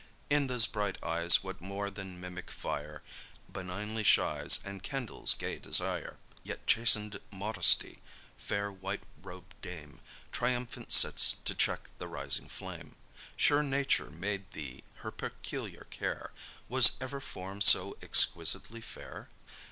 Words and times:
In 0.31 0.47
those 0.47 0.65
bright 0.65 0.97
eyes 1.03 1.43
what 1.43 1.61
more 1.61 1.91
than 1.91 2.19
mimic 2.19 2.49
fire 2.49 3.03
Benignly 3.47 4.03
shines, 4.03 4.59
and 4.65 4.81
kindles 4.81 5.35
gay 5.35 5.59
desire! 5.59 6.17
Yet 6.43 6.65
chasten'd 6.65 7.19
modesty, 7.29 8.01
fair 8.35 8.71
white 8.71 9.03
robed 9.21 9.53
dame, 9.61 9.99
Triumphant 10.31 10.91
sits 10.91 11.33
to 11.45 11.53
check 11.53 11.91
the 11.99 12.07
rising 12.07 12.49
flame. 12.49 12.95
Sure 13.37 13.61
nature 13.61 14.09
made 14.09 14.49
thee 14.53 14.83
her 15.05 15.11
peculiar 15.11 15.85
care: 15.91 16.31
Was 16.67 16.93
ever 16.99 17.19
form 17.21 17.61
so 17.61 17.95
exquisitely 18.01 18.81
fair? 18.81 19.29